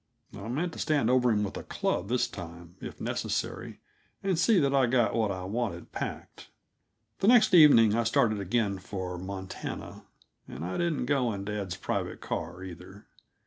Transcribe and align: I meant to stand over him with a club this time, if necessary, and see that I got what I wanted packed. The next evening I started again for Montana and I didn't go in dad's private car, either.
I 0.35 0.47
meant 0.47 0.73
to 0.73 0.79
stand 0.79 1.11
over 1.11 1.29
him 1.29 1.43
with 1.43 1.57
a 1.57 1.63
club 1.63 2.09
this 2.09 2.27
time, 2.27 2.75
if 2.81 2.99
necessary, 2.99 3.81
and 4.23 4.39
see 4.39 4.59
that 4.59 4.73
I 4.73 4.87
got 4.87 5.13
what 5.13 5.29
I 5.29 5.43
wanted 5.43 5.91
packed. 5.91 6.49
The 7.19 7.27
next 7.27 7.53
evening 7.53 7.93
I 7.93 8.03
started 8.03 8.39
again 8.39 8.79
for 8.79 9.19
Montana 9.19 10.05
and 10.47 10.65
I 10.65 10.77
didn't 10.77 11.05
go 11.05 11.31
in 11.33 11.45
dad's 11.45 11.77
private 11.77 12.19
car, 12.19 12.63
either. 12.63 13.05